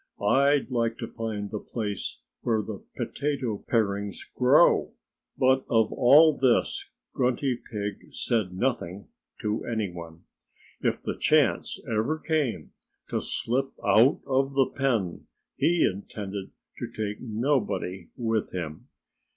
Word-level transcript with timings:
"I'd 0.33 0.71
like 0.71 0.97
to 0.97 1.07
find 1.07 1.51
the 1.51 1.59
place 1.59 2.21
where 2.41 2.63
the 2.63 2.83
potato 2.97 3.59
parings 3.69 4.27
grow." 4.35 4.95
But 5.37 5.63
of 5.69 5.91
all 5.91 6.35
this, 6.35 6.89
Grunty 7.13 7.55
Pig 7.71 8.11
said 8.11 8.51
nothing 8.51 9.09
to 9.41 9.63
anyone. 9.63 10.23
If 10.81 11.03
the 11.03 11.15
chance 11.15 11.79
ever 11.87 12.17
came 12.17 12.71
to 13.09 13.21
slip 13.21 13.73
out 13.85 14.21
of 14.25 14.55
the 14.55 14.71
pen, 14.75 15.27
he 15.55 15.83
intended 15.85 16.49
to 16.79 16.87
take 16.91 17.21
nobody 17.21 18.09
with 18.17 18.53
him. 18.53 18.87